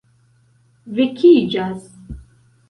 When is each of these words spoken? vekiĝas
vekiĝas 0.99 1.85